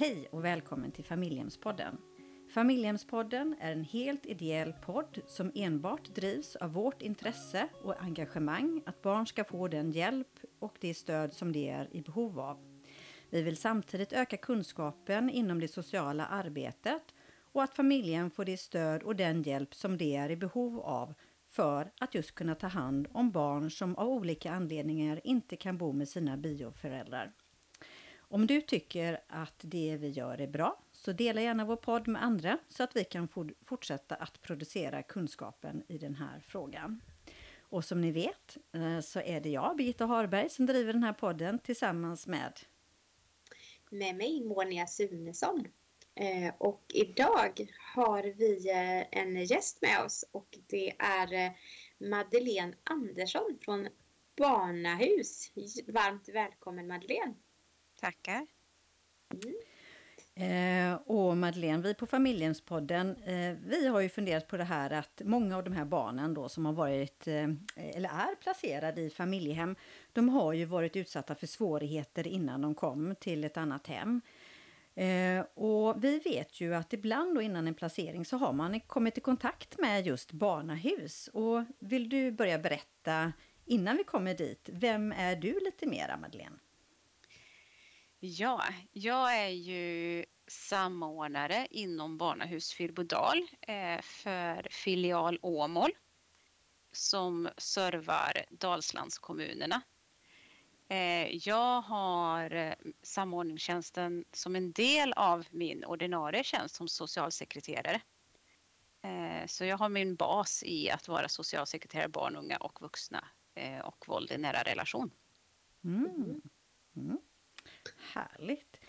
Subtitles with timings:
[0.00, 1.98] Hej och välkommen till Familjehemspodden.
[2.54, 9.02] Familjehemspodden är en helt ideell podd som enbart drivs av vårt intresse och engagemang att
[9.02, 12.58] barn ska få den hjälp och det stöd som de är i behov av.
[13.30, 17.14] Vi vill samtidigt öka kunskapen inom det sociala arbetet
[17.52, 21.14] och att familjen får det stöd och den hjälp som de är i behov av
[21.46, 25.92] för att just kunna ta hand om barn som av olika anledningar inte kan bo
[25.92, 27.32] med sina bioföräldrar.
[28.32, 32.24] Om du tycker att det vi gör är bra så dela gärna vår podd med
[32.24, 33.28] andra så att vi kan
[33.66, 37.00] fortsätta att producera kunskapen i den här frågan.
[37.60, 41.12] Och som ni vet eh, så är det jag, Birgitta Harberg, som driver den här
[41.12, 42.60] podden tillsammans med
[43.90, 45.64] med mig Monia Sunesson.
[46.14, 51.52] Eh, och idag har vi eh, en gäst med oss och det är
[51.98, 53.88] Madeleine Andersson från
[54.36, 55.52] Barnahus.
[55.86, 57.34] Varmt välkommen Madeleine!
[58.00, 58.46] Tackar.
[59.34, 59.54] Mm.
[60.34, 65.22] Eh, och Madeleine, vi på Familjenspodden, eh, vi har ju funderat på det här att
[65.24, 69.76] många av de här barnen då som har varit eh, eller är placerade i familjehem,
[70.12, 74.20] de har ju varit utsatta för svårigheter innan de kom till ett annat hem.
[74.94, 79.18] Eh, och vi vet ju att ibland då innan en placering så har man kommit
[79.18, 81.28] i kontakt med just barnahus.
[81.28, 83.32] Och vill du börja berätta
[83.64, 86.58] innan vi kommer dit, vem är du lite mera Madeleine?
[88.22, 95.90] Ja, jag är ju samordnare inom Barnahus Fyrbodal eh, för filial Åmål
[96.92, 99.82] som servar Dalslandskommunerna.
[100.88, 108.00] Eh, jag har eh, samordningstjänsten som en del av min ordinarie tjänst som socialsekreterare.
[109.46, 113.24] Så jag har min bas i att vara socialsekreterare barn, unga och vuxna
[113.84, 115.10] och våld i nära relation.
[115.84, 116.40] Mm.
[116.96, 117.18] Mm.
[118.14, 118.80] Härligt!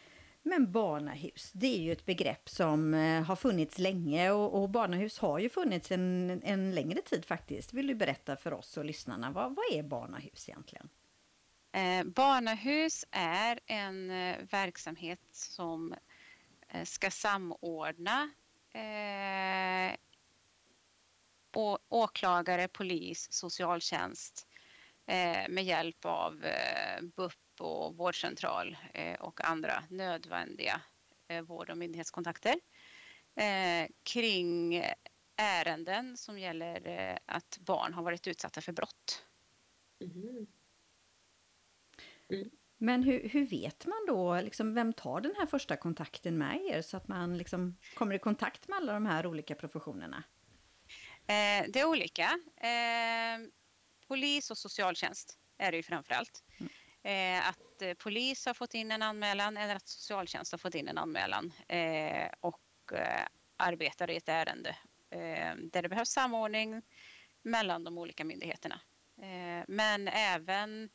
[0.44, 5.20] Men barnahus, det är ju ett begrepp som eh, har funnits länge och, och barnahus
[5.20, 7.74] har ju funnits en, en längre tid faktiskt.
[7.74, 10.90] Vill du berätta för oss och lyssnarna, vad, vad är barnahus egentligen?
[11.72, 15.96] Eh, barnahus är en eh, verksamhet som
[16.68, 18.32] eh, ska samordna
[18.74, 19.96] eh,
[21.56, 24.51] å, åklagare, polis, socialtjänst eh,
[25.50, 26.46] med hjälp av
[27.16, 30.82] BUP och vårdcentral eh, och andra nödvändiga
[31.28, 32.56] eh, vård och myndighetskontakter
[33.36, 34.84] eh, kring
[35.36, 39.26] ärenden som gäller att barn har varit utsatta för brott.
[40.00, 40.48] Mm.
[42.30, 42.50] Mm.
[42.78, 46.82] Men hur, hur, vet man då, liksom, vem tar den här första kontakten med er
[46.82, 50.24] så att man liksom kommer i kontakt med alla de här olika professionerna?
[51.28, 52.40] Eh, det är olika.
[52.58, 53.48] Eh,
[54.12, 56.44] polis och socialtjänst är det ju framför allt.
[56.60, 56.72] Mm.
[57.04, 60.88] Eh, att eh, polis har fått in en anmälan eller att socialtjänst har fått in
[60.88, 62.62] en anmälan eh, och
[62.94, 63.26] eh,
[63.58, 64.70] arbetar i ett ärende
[65.10, 66.82] eh, där det behövs samordning
[67.42, 68.80] mellan de olika myndigheterna.
[69.22, 70.90] Eh, men även,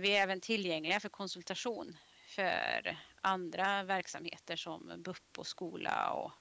[0.00, 1.96] vi är även tillgängliga för konsultation
[2.28, 6.32] för andra verksamheter som BUP och skola och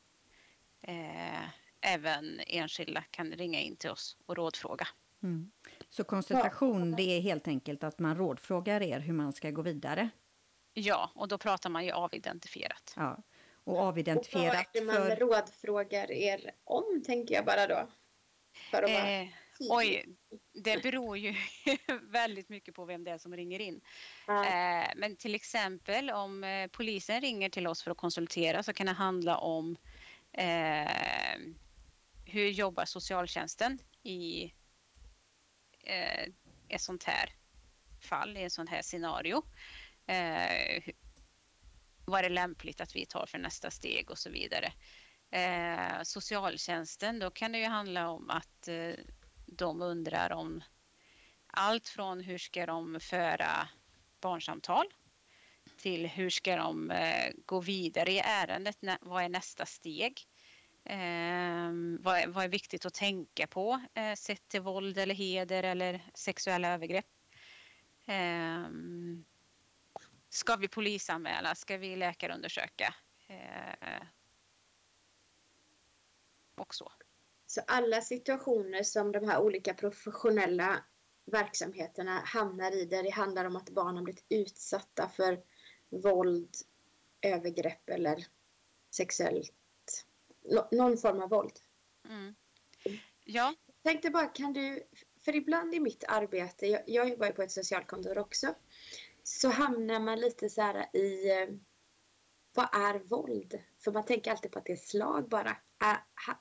[1.81, 4.87] även enskilda kan ringa in till oss och rådfråga.
[5.23, 5.51] Mm.
[5.89, 10.09] Så konsultation, det är helt enkelt att man rådfrågar er hur man ska gå vidare?
[10.73, 12.93] Ja, och då pratar man ju avidentifierat.
[12.95, 13.23] Ja,
[13.63, 15.15] och avidentifierat och vad är det man för...
[15.15, 17.87] rådfrågar er om, tänker jag bara då?
[18.71, 19.27] För att eh,
[19.59, 20.05] oj,
[20.53, 21.35] det beror ju
[22.01, 23.81] väldigt mycket på vem det är som ringer in.
[24.27, 24.43] Mm.
[24.43, 28.85] Eh, men till exempel om eh, polisen ringer till oss för att konsultera så kan
[28.85, 29.77] det handla om
[30.31, 30.91] eh,
[32.25, 34.53] hur jobbar socialtjänsten i
[35.87, 36.27] eh,
[36.69, 37.29] ett sånt här
[38.01, 39.43] fall, i ett sånt här scenario.
[40.07, 40.83] Eh,
[42.05, 44.73] vad är lämpligt att vi tar för nästa steg och så vidare.
[45.31, 48.93] Eh, socialtjänsten, då kan det ju handla om att eh,
[49.45, 50.63] de undrar om
[51.47, 53.69] allt från hur ska de föra
[54.21, 54.85] barnsamtal
[55.77, 60.27] till hur ska de eh, gå vidare i ärendet, vad är nästa steg?
[60.89, 65.63] Eh, vad, är, vad, är viktigt att tänka på eh, sett till våld eller heder
[65.63, 67.05] eller sexuella övergrepp?
[68.05, 68.67] Eh,
[70.29, 71.55] ska vi polisanmäla?
[71.55, 72.95] Ska vi läkarundersöka?
[73.27, 74.01] Eh,
[76.55, 76.91] och så.
[77.45, 80.83] Så alla situationer som de här olika professionella
[81.25, 85.43] verksamheterna hamnar i där det handlar om att barn har blivit utsatta för
[85.89, 86.55] våld,
[87.21, 88.25] övergrepp eller
[88.91, 89.53] sexuellt
[90.71, 91.59] någon form av våld.
[92.09, 92.35] Mm.
[93.25, 93.53] Ja.
[93.83, 94.83] Jag tänkte bara, kan du,
[95.25, 98.55] för ibland i mitt arbete, jag, jag jobbar ju på ett socialkontor också,
[99.23, 101.29] så hamnar man lite så här i,
[102.53, 103.59] vad är våld?
[103.83, 105.57] För man tänker alltid på att det är slag bara.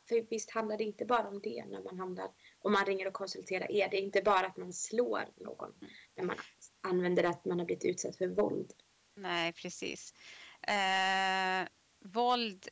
[0.09, 3.13] För visst handlar det inte bara om det när man handlar, om man ringer och
[3.13, 3.89] konsulterar er.
[3.91, 5.75] Det är inte bara att man slår någon
[6.15, 6.37] när man
[6.81, 8.73] använder att man har blivit utsatt för våld.
[9.15, 10.15] Nej, precis.
[10.63, 11.69] Eh,
[12.05, 12.69] våld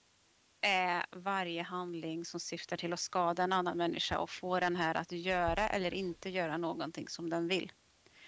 [0.64, 4.94] är varje handling som syftar till att skada en annan människa och få den här
[4.94, 7.72] att göra eller inte göra någonting som den vill.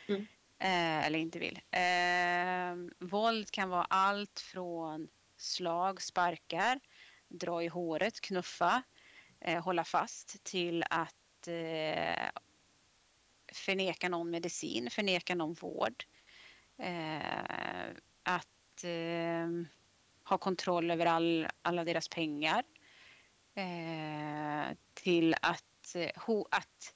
[0.08, 0.26] Mm.
[0.58, 1.60] Eh, eller inte vill.
[1.70, 6.80] Eh, våld kan vara allt från slag, sparkar,
[7.28, 8.82] dra i håret, knuffa,
[9.40, 12.28] eh, hålla fast till att eh,
[13.52, 16.04] förneka någon medicin, förneka någon vård.
[16.78, 17.86] Eh,
[18.22, 19.48] att eh,
[20.28, 22.64] ha kontroll över all, alla deras pengar.
[23.54, 26.94] Eh, till att, eh, ho, att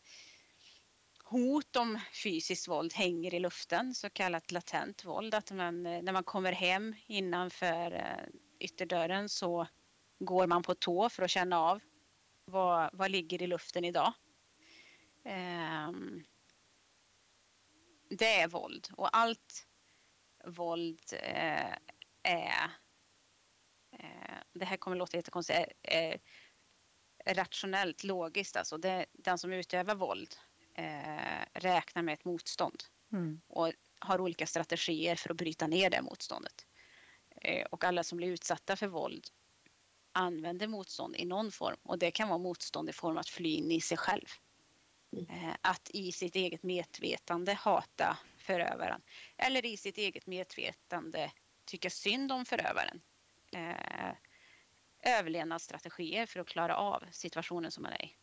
[1.24, 5.34] hot om fysiskt våld hänger i luften, så kallat latent våld.
[5.34, 8.28] Att man, eh, när man kommer hem innanför eh,
[8.60, 9.66] ytterdörren så
[10.18, 11.80] går man på tå för att känna av
[12.44, 14.12] vad, vad ligger i luften idag.
[15.24, 15.92] Eh,
[18.10, 19.66] det är våld och allt
[20.44, 21.74] våld eh,
[22.22, 22.70] är
[24.52, 26.20] det här kommer låta jättekonstigt, eh,
[27.26, 28.78] rationellt, logiskt alltså.
[28.78, 30.34] Det, den som utövar våld
[30.74, 32.82] eh, räknar med ett motstånd
[33.12, 33.40] mm.
[33.46, 36.66] och har olika strategier för att bryta ner det motståndet.
[37.70, 39.26] och alla som blir utsatta för våld
[40.12, 43.54] använder motstånd i någon form och det kan vara motstånd i form av att fly
[43.54, 44.26] in i sig själv.
[45.12, 45.54] Mm.
[45.60, 49.02] Att i sitt eget medvetande hata förövaren
[49.36, 51.32] eller i sitt eget medvetande
[51.64, 53.00] tycka synd om förövaren
[53.52, 54.14] eh,
[55.02, 58.16] överlevnadsstrategier för att klara av situationen som man är i.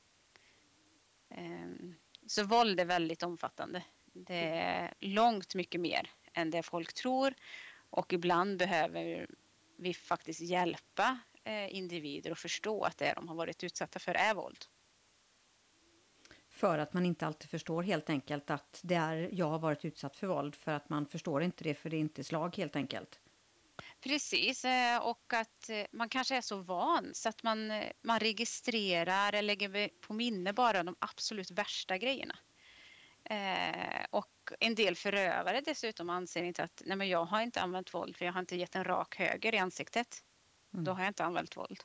[1.30, 1.94] Eh,
[2.28, 3.84] så våld är väldigt omfattande.
[4.14, 7.34] Det är långt mycket mer än det folk tror
[7.90, 9.28] och ibland behöver
[9.78, 14.34] vi faktiskt hjälpa eh, individer att förstå att det de har varit utsatta för är
[14.34, 14.66] våld.
[16.50, 20.18] För att man inte alltid förstår helt enkelt att det är jag har varit utsatt
[20.18, 23.20] för våld för att man förstår inte det för det är inte slag helt enkelt.
[24.02, 28.20] Precis, eh, och att eh, man kanske är så van så att man, eh, man
[28.20, 32.40] registrerar eller lägger på minne bara de absolut värsta grejerna.
[34.10, 38.18] och en del förövare dessutom anser inte att nej men jag har inte använt våld
[38.18, 40.24] för jag har inte gett en rak höger i ansiktet.
[40.74, 40.86] Mm.
[40.86, 41.84] Då har jag inte använt våld.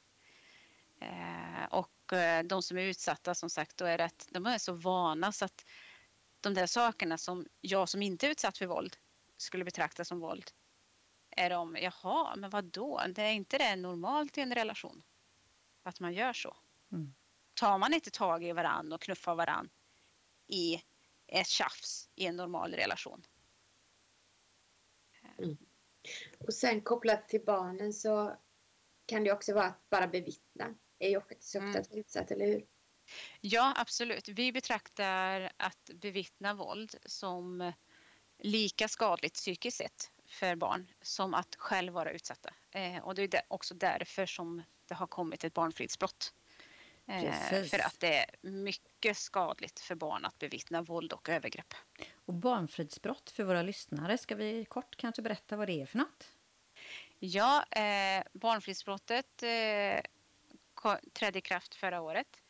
[1.70, 2.12] och
[2.44, 5.64] de som är utsatta som sagt då är att de är så vana så att
[6.40, 8.96] de där sakerna som jag som inte är utsatt för våld
[9.36, 10.50] skulle betrakta som våld
[11.36, 13.02] är de, jaha, men vad då?
[13.08, 15.02] Det är inte det normalt i en relation?
[15.82, 16.56] Att man gör så?
[16.92, 17.14] Mm.
[17.54, 19.70] Tar man inte tag i varann och knuffar varann
[20.46, 20.82] i
[21.26, 23.26] ett tjafs i en normal relation?
[25.38, 25.56] Mm.
[26.38, 28.36] Och sen kopplat till barnen så
[29.06, 30.74] kan det också vara att bara bevittna.
[30.98, 31.80] är ju också mm.
[31.80, 32.66] att utsatt, eller hur?
[33.40, 34.28] Ja, absolut.
[34.28, 37.72] Vi betraktar att bevittna våld som
[38.38, 42.54] lika skadligt psykiskt sett för barn som att själv vara utsatta.
[42.70, 46.34] Eh, och det är också därför som det har kommit ett barnfridsbrott.
[47.06, 51.74] Eh, för att det är mycket skadligt för barn att bevittna våld och övergrepp.
[52.14, 56.28] Och barnfridsbrott för våra lyssnare, ska vi kort kanske berätta vad det är för något?
[57.18, 60.00] Ja, eh, barnfridsbrottet eh,
[61.12, 62.42] trädde i kraft förra året.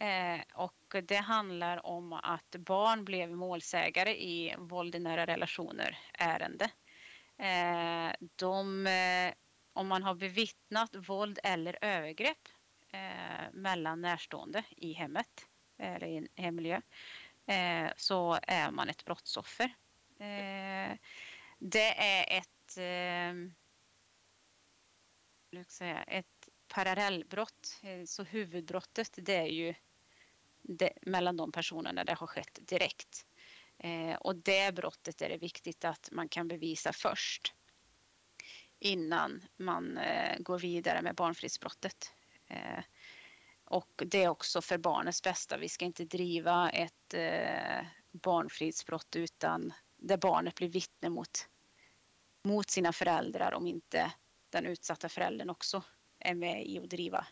[0.00, 6.70] Eh, och det handlar om att barn blev målsägare i våld i nära relationer ärende.
[7.42, 9.34] Eh, de, eh,
[9.72, 12.48] om man har bevittnat våld eller övergrepp
[12.92, 15.46] eh, mellan närstående i hemmet
[15.78, 16.80] eller i en hemmiljö
[17.46, 19.74] eh, så är man ett brottsoffer.
[20.18, 20.98] Eh,
[21.58, 23.34] det är ett, eh,
[25.66, 27.80] säga, ett parallellbrott.
[28.06, 29.74] Så huvudbrottet det är ju
[30.62, 33.26] det, mellan de personerna det har skett direkt.
[33.82, 37.54] Eh, och det brottet är det viktigt att man kan bevisa först
[38.78, 42.12] innan man eh, går vidare med barnfridsbrottet.
[42.48, 42.84] Eh,
[43.64, 45.56] och det är också för barnets bästa.
[45.56, 51.48] Vi ska inte driva ett eh, barnfridsbrott utan där barnet blir vittne mot,
[52.44, 54.12] mot sina föräldrar om inte
[54.50, 55.82] den utsatta föräldern också
[56.18, 57.26] är med i att driva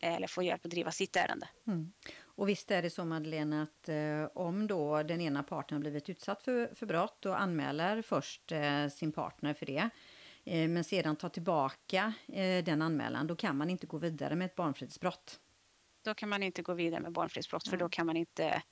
[0.00, 1.48] eller får hjälp att driva sitt ärende.
[1.66, 1.92] Mm.
[2.40, 6.08] Och visst är det så Madeleine att eh, om då den ena parten har blivit
[6.08, 9.90] utsatt för, för brott och anmäler först eh, sin partner för det
[10.44, 14.46] eh, men sedan tar tillbaka eh, den anmälan, då kan man inte gå vidare med
[14.46, 15.40] ett barnfridsbrott.
[16.02, 17.70] Då kan man inte gå vidare med barnfridsbrott mm.
[17.70, 18.62] för då kan man inte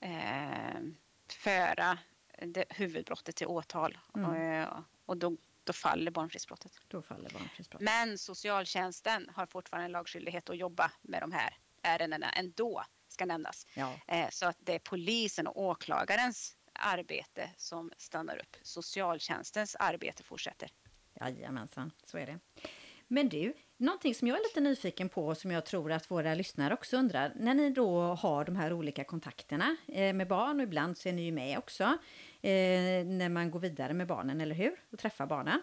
[0.00, 0.80] eh,
[1.28, 1.98] föra
[2.38, 3.98] det, huvudbrottet till åtal.
[4.14, 4.68] Mm.
[4.68, 6.72] Och, och då då faller barnfridsbrottet.
[6.88, 7.84] Då faller barnfridsbrottet.
[7.84, 13.66] Men socialtjänsten har fortfarande en lagskyldighet att jobba med de här ärendena ändå, ska nämnas.
[13.74, 13.94] Ja.
[14.08, 18.56] Eh, så att det är polisen och åklagarens arbete som stannar upp.
[18.62, 20.70] Socialtjänstens arbete fortsätter.
[21.20, 22.38] Jajamensan, så är det.
[23.08, 26.34] Men du, någonting som jag är lite nyfiken på och som jag tror att våra
[26.34, 27.32] lyssnare också undrar.
[27.36, 31.12] När ni då har de här olika kontakterna eh, med barn och ibland så är
[31.12, 31.84] ni ju med också
[32.42, 34.80] eh, när man går vidare med barnen, eller hur?
[34.92, 35.62] Och träffar barnen.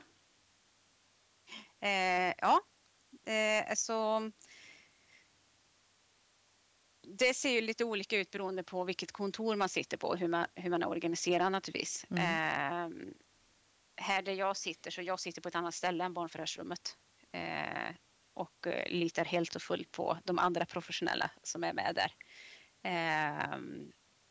[1.81, 2.61] Eh, ja,
[3.25, 4.21] eh, alltså
[7.09, 10.27] det ser ju lite olika ut beroende på vilket kontor man sitter på och hur
[10.27, 12.05] man, hur man är organiserad naturligtvis.
[12.09, 12.23] Mm.
[12.23, 13.13] Eh,
[14.01, 16.97] här där jag sitter, så jag sitter på ett annat ställe än barnförhörsrummet.
[17.31, 17.95] Eh,
[18.33, 22.13] och eh, litar helt och fullt på de andra professionella som är med där.
[22.83, 23.57] Eh,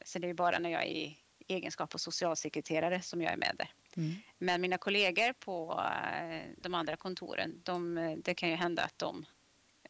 [0.05, 1.19] så det är bara när jag är i
[1.49, 3.73] egenskap av socialsekreterare som jag är med där.
[3.97, 4.15] Mm.
[4.39, 5.85] Men mina kollegor på
[6.23, 7.95] eh, de andra kontoren, de,
[8.25, 9.27] det kan ju hända att de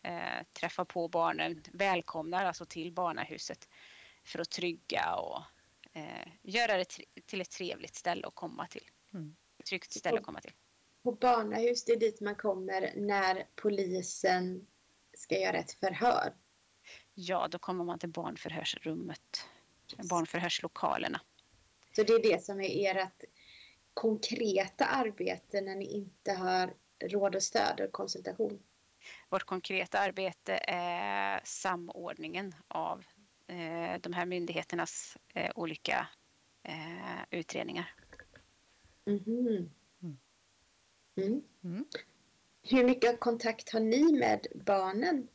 [0.02, 3.68] eh, träffar på barnen, välkomnar alltså till barnahuset
[4.24, 5.42] för att trygga och
[5.92, 6.84] eh, göra det
[7.26, 8.90] till ett trevligt ställe att komma till.
[9.14, 9.36] Mm.
[9.58, 10.52] Ett tryggt ställe att komma till.
[11.02, 14.66] På barnahus, det är dit man kommer när polisen
[15.16, 16.34] ska göra ett förhör?
[17.14, 19.46] Ja, då kommer man till barnförhörsrummet,
[20.10, 21.20] barnförhörslokalerna.
[21.96, 23.24] Så det är det som är ert
[23.94, 26.74] konkreta arbete när ni inte har
[27.04, 28.62] råd och stöd och konsultation?
[29.28, 33.04] Vårt konkreta arbete är samordningen av
[33.46, 36.08] eh, de här myndigheternas eh, olika
[36.62, 37.94] eh, utredningar.
[39.06, 39.70] Mm.
[41.16, 41.42] Mm.
[41.64, 41.84] Mm.
[42.62, 45.28] Hur mycket kontakt har ni med barnen?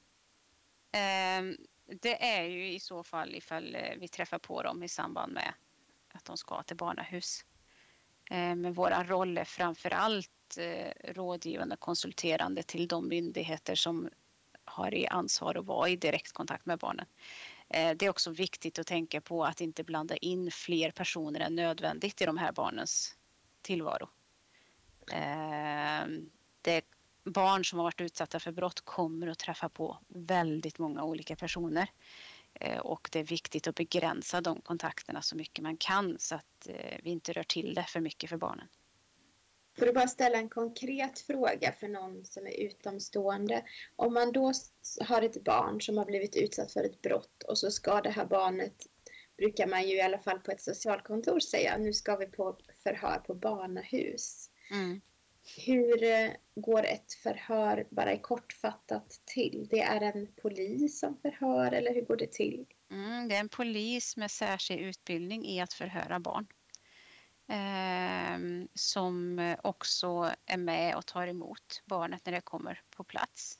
[0.91, 5.53] Ehm, det är ju i så fall ifall vi träffar på dem i samband med
[6.13, 7.45] att de ska till barnahus.
[8.29, 14.09] Ehm, men våra roll är framför allt Eh, rådgivande och konsulterande till de myndigheter som
[14.65, 17.05] har i ansvar att vara i direktkontakt med barnen.
[17.69, 21.55] Eh, det är också viktigt att tänka på att inte blanda in fler personer än
[21.55, 23.15] nödvändigt i de här barnens
[23.61, 24.09] tillvaro.
[25.11, 26.29] Ehm,
[26.61, 26.85] det
[27.23, 31.87] barn som har varit utsatta för brott kommer att träffa på väldigt många olika personer.
[32.53, 36.67] Eh, och det är viktigt att begränsa de kontakterna så mycket man kan så att
[37.03, 38.67] vi inte rör till det för mycket för barnen.
[39.77, 43.63] Får du bara ställa en konkret fråga för någon som är utomstående.
[43.95, 44.51] Om man då
[45.01, 48.25] har ett barn som har blivit utsatt för ett brott och så ska det här
[48.25, 48.75] barnet,
[49.37, 53.17] brukar man ju i alla fall på ett socialkontor säga, nu ska vi på förhör
[53.17, 54.49] på barnahus.
[54.71, 55.01] Mm.
[55.65, 59.67] Hur eh, går ett förhör, bara i kortfattat, till?
[59.69, 62.65] Det är en polis som förhör eller hur går det till?
[62.91, 66.47] Mm, det är en polis med särskild utbildning i att förhöra barn
[67.47, 73.59] eh, som också är med och tar emot barnet när det kommer på plats.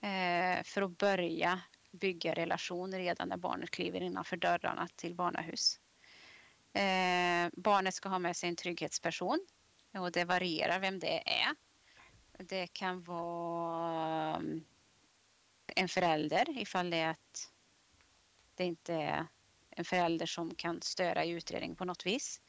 [0.00, 5.80] Eh, för att börja bygga relationer redan när barnet kliver innanför dörrarna till barnahus.
[6.72, 9.46] Eh, barnet ska ha med sig en trygghetsperson
[9.94, 11.54] och det varierar vem det är.
[12.38, 14.64] Det kan vara mm,
[15.66, 17.50] en förälder ifall det är att
[18.54, 19.26] det inte är
[19.70, 22.40] en förälder som kan störa i utredningen på något vis.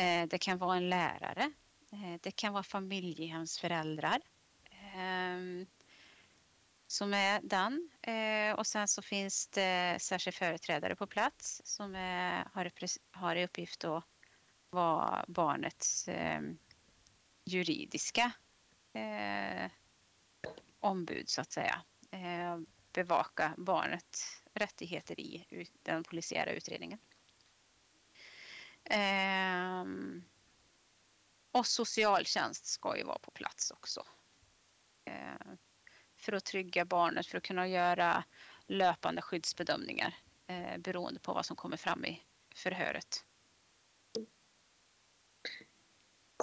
[0.00, 1.52] Eh, det kan vara en lärare.
[1.92, 4.20] Eh, det kan vara familjehemsföräldrar
[4.94, 5.66] ehm,
[6.86, 7.90] som är den.
[8.02, 12.70] Eh, och sen så finns det särskild företrädare på plats som är, har,
[13.10, 14.04] har i uppgift att
[14.70, 16.58] vara barnets ehm,
[17.44, 18.32] juridiska
[20.80, 21.82] ombud så att säga.
[22.92, 25.46] bevaka barnets rättigheter i
[25.82, 26.98] den polisiära utredningen.
[28.84, 30.24] Ehm,
[31.52, 34.06] och socialtjänst ska ju vara på plats också.
[35.04, 35.58] Ehm,
[36.16, 38.24] för att trygga barnet, för att kunna göra
[38.66, 40.14] löpande skyddsbedömningar
[40.46, 42.22] eh, beroende på vad som kommer fram i
[42.54, 43.24] förhöret.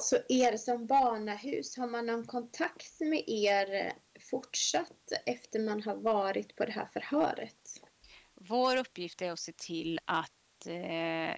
[0.02, 6.56] Så er som barnahus, har man någon kontakt med er fortsatt efter man har varit
[6.56, 7.82] på det här förhöret?
[8.34, 10.32] Vår uppgift är att se till att
[10.68, 11.38] eh, att,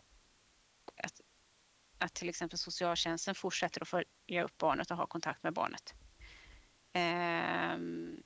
[1.99, 5.93] att till exempel socialtjänsten fortsätter att följa upp barnet och ha kontakt med barnet.
[7.73, 8.23] Um,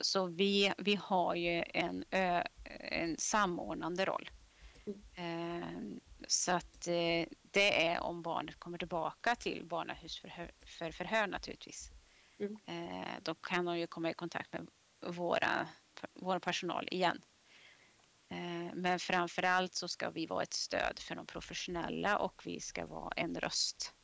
[0.00, 4.30] så vi, vi har ju en, en samordnande roll.
[5.18, 11.26] Um, så att uh, det är om barnet kommer tillbaka till barnahus för, för förhör
[11.26, 11.90] naturligtvis.
[12.38, 12.52] Mm.
[12.68, 14.68] Uh, då kan de ju komma i kontakt med
[15.00, 15.68] våra,
[16.14, 17.22] vår personal igen.
[18.28, 22.60] Eh, men framför allt så ska vi vara ett stöd för de professionella och vi
[22.60, 23.94] ska vara en röst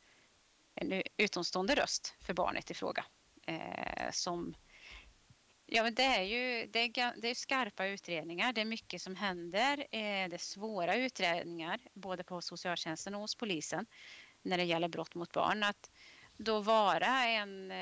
[0.75, 3.05] en utomstående röst för barnet i fråga.
[3.47, 4.55] Eh, som,
[5.65, 9.15] ja, men det är ju det är, det är skarpa utredningar, det är mycket som
[9.15, 13.85] händer, eh, det är svåra utredningar både på socialtjänsten och hos polisen
[14.41, 15.63] när det gäller brott mot barn.
[15.63, 15.91] Att
[16.37, 17.73] då vara en,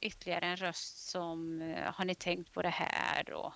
[0.00, 3.52] ytterligare en röst som har ni tänkt på det här och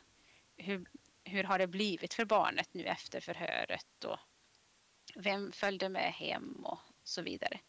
[0.56, 0.86] hur,
[1.28, 4.18] hur har det blivit för barnet nu efter förhöret och
[5.14, 7.60] vem följde med hem och så vidare.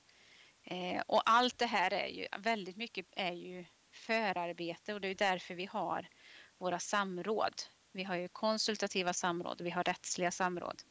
[0.64, 5.16] Eh, och allt det här är ju väldigt mycket är ju förarbete och det är
[5.16, 6.10] därför vi har
[6.58, 7.54] våra samråd.
[7.92, 10.82] Vi har ju konsultativa samråd, vi har rättsliga samråd.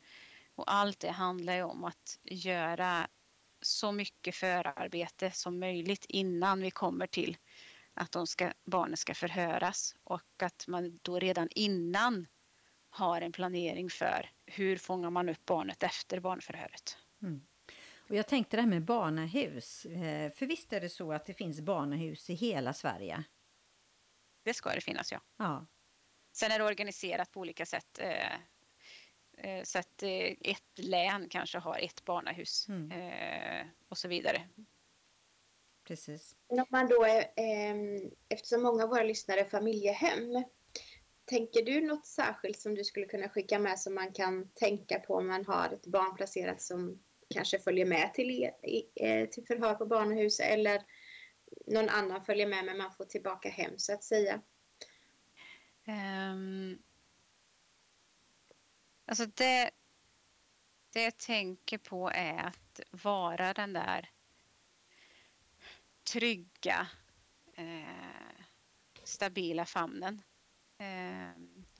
[0.54, 3.08] Och allt det handlar ju om att göra
[3.62, 7.37] så mycket förarbete som möjligt innan vi kommer till
[7.94, 12.26] att de ska, barnen ska förhöras och att man då redan innan
[12.90, 16.99] har en planering för hur fångar man upp barnet efter barnförhöret.
[17.23, 17.42] Mm.
[18.09, 19.85] Och jag tänkte det här med barnahus.
[19.85, 23.25] Eh, för visst är det så att det finns barnahus i hela Sverige?
[24.42, 25.21] Det ska det finnas, ja.
[25.37, 25.66] ja.
[26.33, 27.99] Sen är det organiserat på olika sätt.
[27.99, 28.35] Eh,
[29.38, 30.02] eh, så att
[30.40, 33.68] ett län kanske har ett barnahus mm.
[33.88, 34.49] och så vidare.
[35.85, 36.37] Precis.
[36.47, 37.07] Om man då
[38.28, 40.45] eftersom många av våra lyssnare är familjehem,
[41.28, 45.14] tänker du något särskilt som du skulle kunna skicka med som man kan tänka på
[45.14, 49.47] om man har ett barn placerat som kanske följer med till, e- e- eh, till
[49.47, 50.82] förhör på barnhus eller
[51.66, 54.40] någon annan följer med men man får tillbaka hem så att säga?
[55.87, 56.82] Um,
[59.06, 59.70] alltså det,
[60.92, 64.11] det jag tänker på är att vara den där
[66.12, 66.88] trygga,
[67.54, 68.44] eh,
[69.04, 70.23] stabila famnen.
[70.78, 71.30] Eh,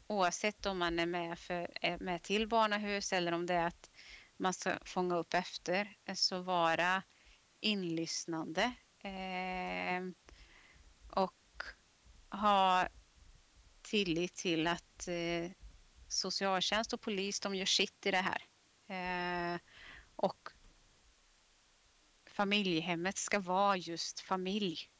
[0.07, 3.90] oavsett om man är med, för, är med till barnahus eller om det är att
[4.37, 5.97] man ska fånga upp efter.
[6.05, 7.02] Eh, så vara
[7.61, 10.02] inlyssnande eh,
[11.11, 11.62] och
[12.31, 12.88] ha
[13.83, 15.51] tillit till att eh,
[16.09, 18.42] socialtjänst och polis de gör sitt i det här.
[18.88, 19.61] Eh,
[20.16, 20.49] och
[22.27, 24.90] familjehemmet ska vara just familj.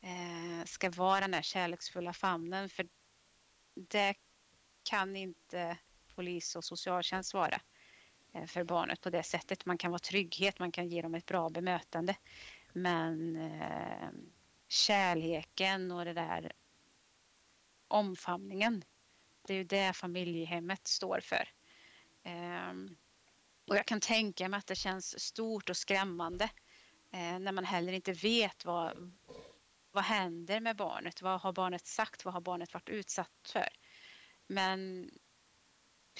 [0.00, 2.88] Eh, ska vara den där kärleksfulla famnen för
[3.74, 4.14] det
[4.82, 5.78] kan inte
[6.14, 7.60] polis och socialtjänst vara.
[8.32, 9.66] Eh, för barnet på det sättet.
[9.66, 12.16] Man kan vara trygghet, man kan ge dem ett bra bemötande.
[12.72, 14.08] Men eh,
[14.68, 16.52] kärleken och det där
[17.88, 18.84] omfamningen,
[19.46, 21.48] det är ju det familjehemmet står för.
[22.22, 22.72] Eh,
[23.68, 26.44] och jag kan tänka mig att det känns stort och skrämmande
[27.12, 29.12] eh, när man heller inte vet vad,
[29.98, 31.22] vad händer med barnet?
[31.22, 32.24] Vad har barnet sagt?
[32.24, 33.68] Vad har barnet varit utsatt för?
[34.46, 35.10] Men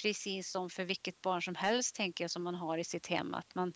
[0.01, 3.33] precis som för vilket barn som helst tänker jag som man har i sitt hem
[3.33, 3.73] att man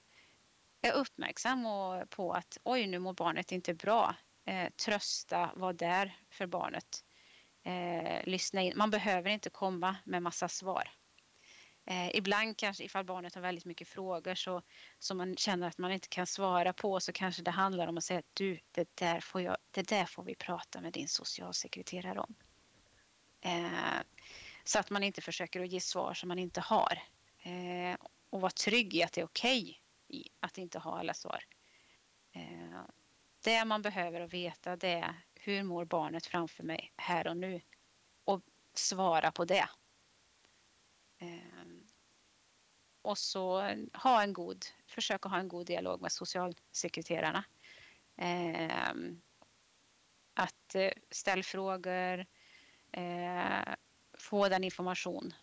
[0.81, 1.65] är uppmärksam
[2.09, 4.15] på att oj nu mår barnet inte bra.
[4.45, 7.05] Eh, trösta, vara där för barnet.
[7.63, 8.73] Eh, lyssna in.
[8.75, 10.89] Man behöver inte komma med massa svar.
[11.85, 14.61] Eh, ibland kanske ifall barnet har väldigt mycket frågor så,
[14.99, 18.03] som man känner att man inte kan svara på så kanske det handlar om att
[18.03, 22.19] säga att du det där får, jag, det där får vi prata med din socialsekreterare
[22.19, 22.35] om.
[23.41, 24.01] Eh,
[24.63, 26.99] så att man inte försöker att ge svar som man inte har.
[27.43, 27.97] Eh,
[28.29, 31.43] och vara trygg i att det är okej okay att inte ha alla svar.
[32.31, 32.81] Eh,
[33.43, 37.61] det man behöver att veta det är hur mår barnet framför mig här och nu?
[38.23, 38.41] Och
[38.73, 39.69] svara på det.
[41.17, 41.52] Eh,
[43.03, 43.61] och så
[43.93, 47.43] ha en god, försöka ha en god dialog med socialsekreterarna.
[48.15, 48.93] Eh,
[50.33, 52.25] att eh, ställa frågor,
[52.91, 53.75] eh,
[54.13, 55.33] få den information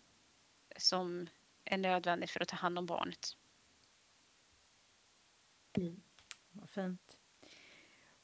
[0.77, 1.29] som
[1.65, 3.37] är nödvändig för att ta hand om barnet.
[5.73, 6.01] Mm.
[6.51, 7.17] Vad fint.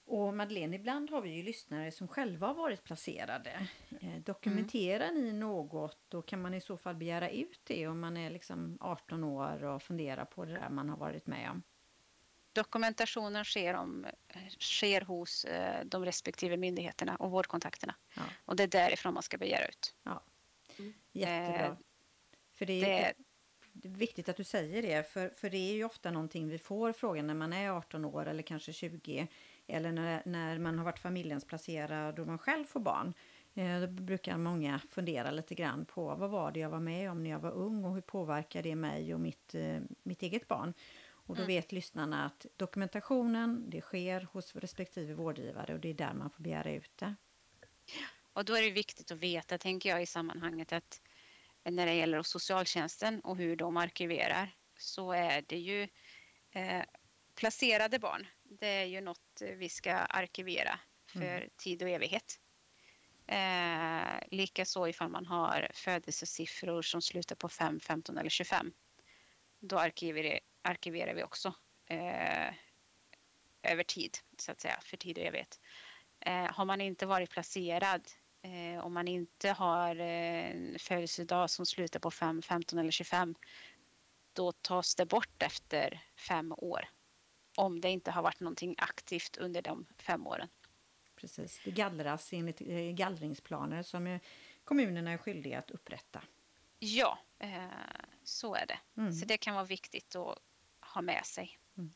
[0.08, 3.67] Och Madeleine, ibland har vi ju lyssnare som själva har varit placerade.
[4.02, 5.24] Eh, dokumenterar mm.
[5.24, 8.78] ni något och kan man i så fall begära ut det om man är liksom
[8.82, 11.63] 18 år och funderar på det där man har varit med om?
[12.54, 14.06] Dokumentationen sker, om,
[14.60, 17.96] sker hos eh, de respektive myndigheterna och vårdkontakterna.
[18.15, 18.24] Ja.
[18.46, 19.96] Och det är därifrån man ska begära ut.
[20.04, 20.24] Ja.
[21.12, 21.65] Jättebra.
[21.65, 21.74] Eh,
[22.54, 23.13] för det är,
[23.74, 23.89] det...
[23.89, 27.28] viktigt att du säger det, för, för det är ju ofta någonting vi får frågan
[27.28, 29.28] när man är 18 år eller kanske 20
[29.67, 33.13] eller när, när man har varit familjehemsplacerad och man själv får barn.
[33.56, 37.23] Eh, då brukar många fundera lite grann på vad var det jag var med om
[37.23, 40.73] när jag var ung och hur påverkar det mig och mitt, eh, mitt eget barn.
[41.10, 41.47] Och då mm.
[41.47, 46.43] vet lyssnarna att dokumentationen det sker hos respektive vårdgivare och det är där man får
[46.43, 47.15] begära ut det.
[48.34, 51.01] Och då är det viktigt att veta, tänker jag i sammanhanget, att
[51.63, 55.88] när det gäller socialtjänsten och hur de arkiverar så är det ju
[56.51, 56.84] eh,
[57.38, 60.80] placerade barn Det är ju något vi ska arkivera
[61.13, 61.50] för mm.
[61.58, 62.39] tid och evighet.
[63.28, 68.71] Eh, Likaså ifall man har födelsesiffror som slutar på 5, 15 eller 25.
[69.60, 71.54] Då arkiverar, arkiverar vi också
[71.86, 72.54] eh,
[73.63, 75.60] över tid, så att säga, för tid och evighet.
[76.19, 78.08] Eh, har man inte varit placerad,
[78.41, 83.36] eh, om man inte har en födelsedag som slutar på 5, 15 eller 25,
[84.34, 86.89] då tas det bort efter fem år.
[87.58, 90.48] Om det inte har varit någonting aktivt under de fem åren.
[91.15, 94.20] Precis, det gallras enligt eh, gallringsplaner som
[94.63, 96.22] kommunerna är skyldiga att upprätta.
[96.80, 97.65] Ja, eh,
[98.24, 98.80] så är det.
[99.02, 99.13] Mm.
[99.13, 100.39] Så det kan vara viktigt att
[100.80, 101.60] ha med sig.
[101.78, 101.93] Mm.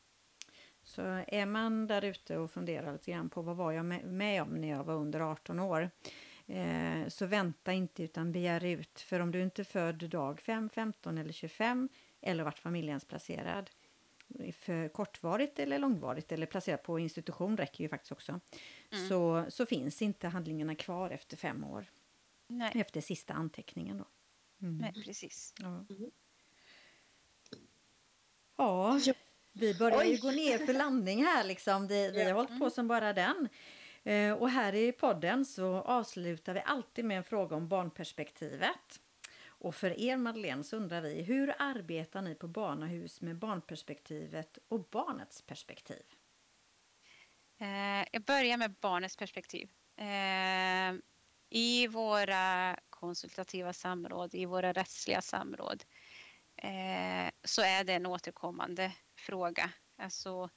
[0.84, 4.62] Så är man där ute och funderar lite grann på vad var jag med om
[4.62, 5.92] när jag var under 18 år?
[6.48, 9.02] Eh, så vänta inte utan begär ut.
[9.02, 11.90] För om du inte är född dag 5, 15 eller 25
[12.22, 13.70] eller vart familjens placerad
[14.54, 18.40] för kortvarigt eller långvarigt eller placerat på institution räcker ju faktiskt också.
[18.92, 19.08] Mm.
[19.10, 21.86] Så, så finns inte handlingarna kvar efter fem år.
[22.48, 22.72] Nej.
[22.76, 24.06] Efter sista anteckningen då.
[24.62, 24.78] Mm.
[24.78, 25.54] Nej, precis.
[25.60, 25.68] Ja.
[25.68, 26.12] Mm.
[28.58, 29.00] ja.
[29.52, 31.88] vi börjar ju gå ner för landning här liksom.
[31.88, 33.50] Det, vi har hållit på som bara den.
[34.04, 39.02] Eh, och här i podden så avslutar vi alltid med en fråga om barnperspektivet.
[39.62, 44.90] Och för er Madeleine så undrar vi, hur arbetar ni på Barnahus med barnperspektivet och
[44.90, 46.04] barnets perspektiv?
[47.60, 49.70] Eh, jag börjar med barnets perspektiv.
[49.96, 50.94] Eh,
[51.50, 55.84] I våra konsultativa samråd, i våra rättsliga samråd
[56.56, 59.70] eh, så är det en återkommande fråga.
[59.98, 60.50] Alltså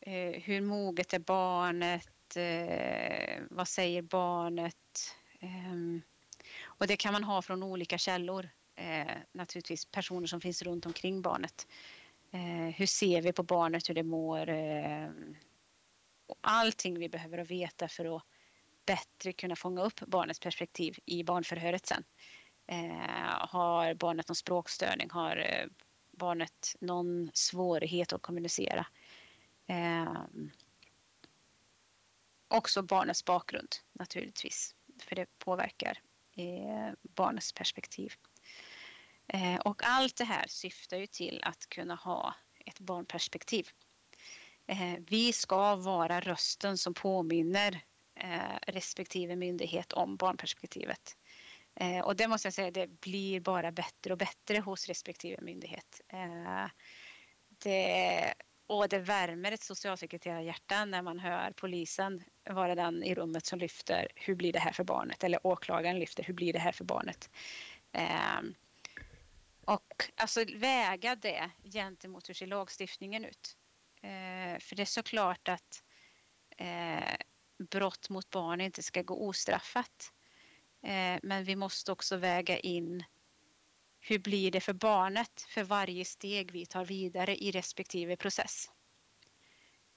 [0.00, 2.36] eh, hur moget är barnet?
[2.36, 5.14] Eh, vad säger barnet?
[5.40, 6.02] Ehm,
[6.78, 8.48] och det kan man ha från olika källor.
[8.74, 11.66] Eh, naturligtvis personer som finns runt omkring barnet.
[12.30, 14.48] Eh, hur ser vi på barnet, hur det mår?
[14.48, 15.08] Eh,
[16.26, 18.22] och allting vi behöver veta för att
[18.86, 22.04] bättre kunna fånga upp barnets perspektiv i barnförhöret sen.
[22.66, 25.10] Eh, har barnet någon språkstörning?
[25.10, 25.66] Har eh,
[26.10, 28.86] barnet någon svårighet att kommunicera?
[29.66, 30.14] Eh,
[32.48, 36.00] också barnets bakgrund naturligtvis, för det påverkar
[36.36, 38.12] Eh, barnets perspektiv.
[39.28, 42.34] Eh, och allt det här syftar ju till att kunna ha
[42.66, 43.68] ett barnperspektiv.
[44.66, 47.80] Eh, vi ska vara rösten som påminner
[48.66, 51.16] respektive myndighet om barnperspektivet.
[52.04, 56.00] Och det måste jag säga, det blir bara bättre och bättre hos respektive myndighet.
[57.48, 58.34] Det
[58.66, 64.08] och det värmer ett socialsekreterarhjärta när man hör polisen vara den i rummet som lyfter
[64.14, 65.24] hur blir det här för barnet?
[65.24, 67.30] Eller åklagaren lyfter hur blir det här för barnet?
[67.92, 68.40] Eh,
[69.64, 73.56] och alltså väga det gentemot hur ser lagstiftningen ut?
[74.02, 75.82] Eh, för det är såklart att
[76.56, 77.16] eh,
[77.70, 80.12] brott mot barn inte ska gå ostraffat.
[80.82, 83.04] Eh, men vi måste också väga in
[84.08, 88.70] hur blir det för barnet för varje steg vi tar vidare i respektive process?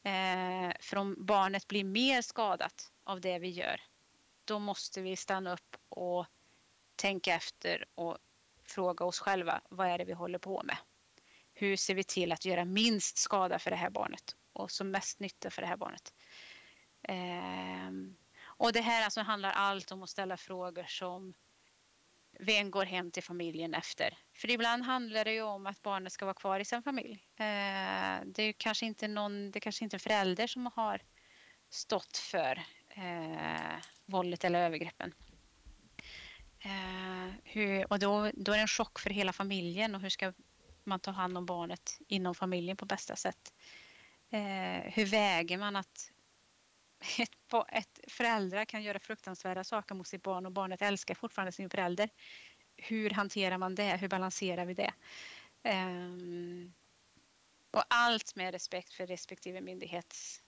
[0.03, 3.81] Eh, för om barnet blir mer skadat av det vi gör,
[4.45, 6.25] då måste vi stanna upp och
[6.95, 8.17] tänka efter och
[8.65, 10.77] fråga oss själva, vad är det vi håller på med?
[11.53, 15.19] Hur ser vi till att göra minst skada för det här barnet och som mest
[15.19, 16.13] nytta för det här barnet?
[17.03, 17.91] Eh,
[18.43, 21.33] och det här alltså handlar allt om att ställa frågor som
[22.39, 24.17] vem går hem till familjen efter?
[24.33, 27.13] För ibland handlar det ju om att barnet ska vara kvar i sin familj.
[27.35, 31.01] Eh, det är kanske inte någon, det är kanske inte en förälder som har
[31.69, 35.13] stått för eh, våldet eller övergreppen.
[36.59, 40.33] Eh, hur, och då, då är det en chock för hela familjen och hur ska
[40.83, 43.53] man ta hand om barnet inom familjen på bästa sätt?
[44.29, 46.11] Eh, hur väger man att
[47.19, 51.69] ett, ett, föräldrar kan göra fruktansvärda saker mot sitt barn och barnet älskar fortfarande sin
[51.69, 52.09] förälder.
[52.77, 53.97] Hur hanterar man det?
[53.97, 54.93] Hur balanserar vi det?
[55.63, 56.73] Um,
[57.71, 60.43] och allt med respekt för respektive myndighets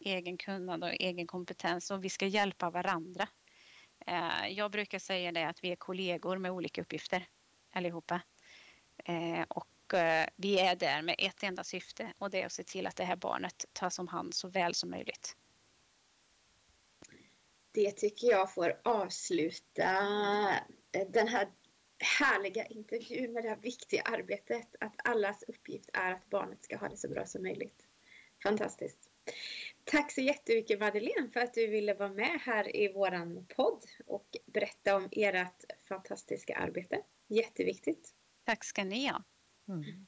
[0.00, 3.28] egen kunnande och egen kompetens och vi ska hjälpa varandra.
[4.08, 7.28] Uh, jag brukar säga det att vi är kollegor med olika uppgifter
[7.72, 8.20] allihopa.
[9.08, 12.64] Uh, och uh, vi är där med ett enda syfte och det är att se
[12.64, 15.36] till att det här barnet tas om hand så väl som möjligt
[17.72, 19.82] det tycker jag får avsluta
[20.92, 21.48] eh, den här
[22.20, 24.76] härliga intervjun med det här viktiga arbetet.
[24.80, 27.86] Att allas uppgift är att barnet ska ha det så bra som möjligt.
[28.42, 29.10] Fantastiskt.
[29.84, 34.36] Tack så jättemycket Madeleine för att du ville vara med här i våran podd och
[34.46, 37.02] berätta om ert fantastiska arbete.
[37.28, 38.14] Jätteviktigt.
[38.44, 39.24] Tack ska ni ha.
[39.68, 40.06] Mm.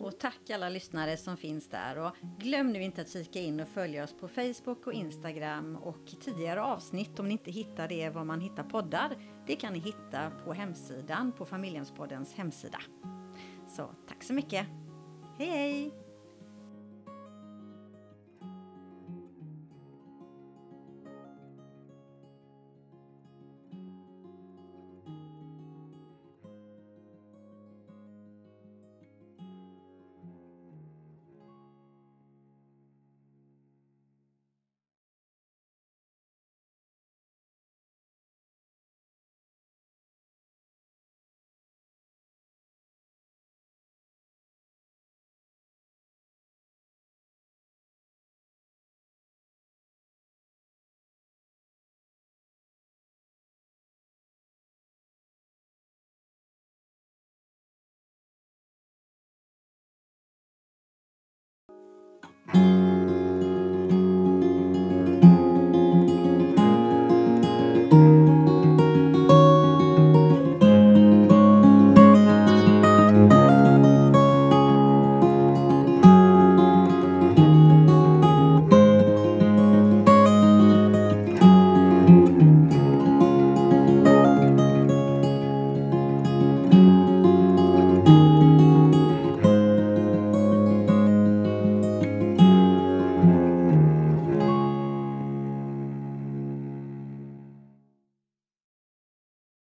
[0.00, 1.98] Och tack alla lyssnare som finns där.
[1.98, 6.06] Och glöm nu inte att kika in och följa oss på Facebook och Instagram och
[6.20, 9.16] tidigare avsnitt om ni inte hittar det var man hittar poddar.
[9.46, 12.78] Det kan ni hitta på hemsidan, på Familjehemspoddens hemsida.
[13.68, 14.66] Så tack så mycket.
[15.38, 15.99] Hej hej!